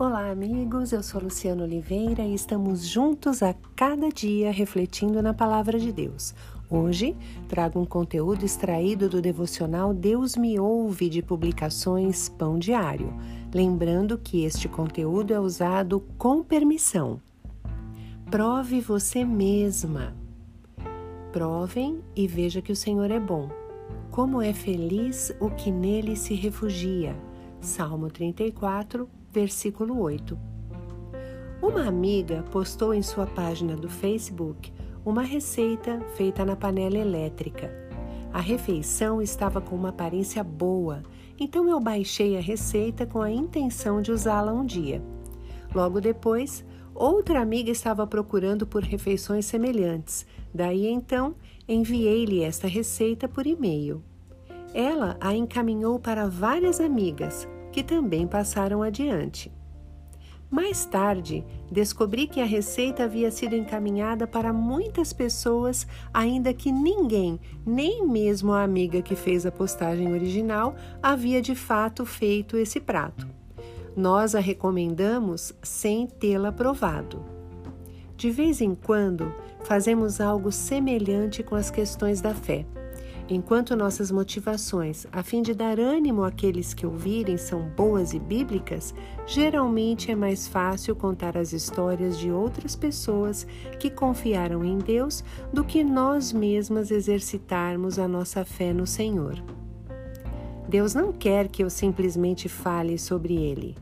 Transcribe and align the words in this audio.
Olá, 0.00 0.30
amigos. 0.30 0.92
Eu 0.92 1.02
sou 1.02 1.20
Luciana 1.20 1.62
Oliveira 1.62 2.22
e 2.22 2.32
estamos 2.32 2.86
juntos 2.86 3.42
a 3.42 3.54
cada 3.76 4.08
dia 4.08 4.50
refletindo 4.50 5.20
na 5.20 5.34
palavra 5.34 5.78
de 5.78 5.92
Deus. 5.92 6.34
Hoje 6.70 7.14
trago 7.46 7.78
um 7.78 7.84
conteúdo 7.84 8.42
extraído 8.42 9.10
do 9.10 9.20
devocional 9.20 9.92
Deus 9.92 10.36
Me 10.36 10.58
Ouve 10.58 11.10
de 11.10 11.20
publicações 11.20 12.30
Pão 12.30 12.58
Diário. 12.58 13.14
Lembrando 13.52 14.16
que 14.16 14.42
este 14.42 14.68
conteúdo 14.70 15.34
é 15.34 15.38
usado 15.38 16.00
com 16.16 16.42
permissão. 16.42 17.20
Prove 18.30 18.80
você 18.80 19.22
mesma. 19.22 20.16
Provem 21.30 22.00
e 22.16 22.26
veja 22.26 22.62
que 22.62 22.72
o 22.72 22.76
Senhor 22.76 23.10
é 23.10 23.20
bom. 23.20 23.50
Como 24.10 24.40
é 24.40 24.54
feliz 24.54 25.30
o 25.38 25.50
que 25.50 25.70
nele 25.70 26.16
se 26.16 26.32
refugia. 26.32 27.14
Salmo 27.60 28.08
34, 28.08 29.06
versículo 29.32 30.00
8. 30.00 30.38
Uma 31.62 31.86
amiga 31.86 32.42
postou 32.50 32.92
em 32.94 33.02
sua 33.02 33.26
página 33.26 33.76
do 33.76 33.88
Facebook 33.88 34.72
uma 35.04 35.22
receita 35.22 36.00
feita 36.16 36.44
na 36.44 36.56
panela 36.56 36.98
elétrica. 36.98 37.70
A 38.32 38.40
refeição 38.40 39.20
estava 39.20 39.60
com 39.60 39.74
uma 39.74 39.90
aparência 39.90 40.42
boa, 40.42 41.02
então 41.38 41.68
eu 41.68 41.80
baixei 41.80 42.36
a 42.36 42.40
receita 42.40 43.06
com 43.06 43.20
a 43.20 43.30
intenção 43.30 44.00
de 44.00 44.12
usá-la 44.12 44.52
um 44.52 44.64
dia. 44.64 45.02
Logo 45.74 46.00
depois, 46.00 46.64
outra 46.94 47.40
amiga 47.40 47.70
estava 47.70 48.06
procurando 48.06 48.66
por 48.66 48.82
refeições 48.82 49.46
semelhantes, 49.46 50.26
daí 50.54 50.86
então 50.86 51.34
enviei-lhe 51.68 52.42
esta 52.42 52.66
receita 52.66 53.28
por 53.28 53.46
e-mail. 53.46 54.02
Ela 54.72 55.16
a 55.20 55.34
encaminhou 55.34 55.98
para 55.98 56.28
várias 56.28 56.80
amigas, 56.80 57.48
que 57.72 57.82
também 57.82 58.26
passaram 58.26 58.82
adiante. 58.82 59.52
Mais 60.50 60.84
tarde, 60.84 61.44
descobri 61.70 62.26
que 62.26 62.40
a 62.40 62.44
receita 62.44 63.04
havia 63.04 63.30
sido 63.30 63.54
encaminhada 63.54 64.26
para 64.26 64.52
muitas 64.52 65.12
pessoas, 65.12 65.86
ainda 66.12 66.52
que 66.52 66.72
ninguém, 66.72 67.38
nem 67.64 68.04
mesmo 68.04 68.52
a 68.52 68.64
amiga 68.64 69.00
que 69.00 69.14
fez 69.14 69.46
a 69.46 69.52
postagem 69.52 70.12
original, 70.12 70.74
havia 71.00 71.40
de 71.40 71.54
fato 71.54 72.04
feito 72.04 72.56
esse 72.56 72.80
prato. 72.80 73.28
Nós 73.96 74.34
a 74.34 74.40
recomendamos 74.40 75.52
sem 75.62 76.08
tê-la 76.08 76.50
provado. 76.50 77.24
De 78.16 78.28
vez 78.28 78.60
em 78.60 78.74
quando, 78.74 79.32
fazemos 79.62 80.20
algo 80.20 80.50
semelhante 80.50 81.44
com 81.44 81.54
as 81.54 81.70
questões 81.70 82.20
da 82.20 82.34
fé. 82.34 82.66
Enquanto 83.32 83.76
nossas 83.76 84.10
motivações, 84.10 85.06
a 85.12 85.22
fim 85.22 85.40
de 85.40 85.54
dar 85.54 85.78
ânimo 85.78 86.24
àqueles 86.24 86.74
que 86.74 86.84
ouvirem, 86.84 87.36
são 87.36 87.62
boas 87.62 88.12
e 88.12 88.18
bíblicas, 88.18 88.92
geralmente 89.24 90.10
é 90.10 90.16
mais 90.16 90.48
fácil 90.48 90.96
contar 90.96 91.38
as 91.38 91.52
histórias 91.52 92.18
de 92.18 92.28
outras 92.28 92.74
pessoas 92.74 93.46
que 93.78 93.88
confiaram 93.88 94.64
em 94.64 94.78
Deus 94.78 95.22
do 95.52 95.62
que 95.62 95.84
nós 95.84 96.32
mesmas 96.32 96.90
exercitarmos 96.90 98.00
a 98.00 98.08
nossa 98.08 98.44
fé 98.44 98.72
no 98.72 98.84
Senhor. 98.84 99.40
Deus 100.68 100.92
não 100.92 101.12
quer 101.12 101.46
que 101.46 101.62
eu 101.62 101.70
simplesmente 101.70 102.48
fale 102.48 102.98
sobre 102.98 103.36
Ele. 103.36 103.76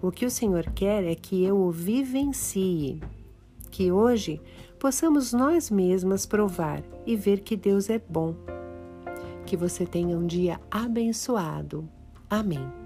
O 0.00 0.10
que 0.10 0.24
o 0.24 0.30
Senhor 0.30 0.64
quer 0.74 1.04
é 1.04 1.14
que 1.14 1.44
eu 1.44 1.58
o 1.58 1.70
vivencie. 1.70 3.02
Que 3.70 3.92
hoje 3.92 4.40
possamos 4.78 5.34
nós 5.34 5.70
mesmas 5.70 6.24
provar 6.24 6.82
e 7.06 7.14
ver 7.14 7.40
que 7.40 7.54
Deus 7.54 7.90
é 7.90 7.98
bom 7.98 8.53
que 9.54 9.56
você 9.56 9.86
tenha 9.86 10.18
um 10.18 10.26
dia 10.26 10.60
abençoado. 10.68 11.88
Amém. 12.28 12.83